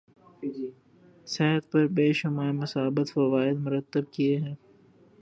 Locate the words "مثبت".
2.61-3.07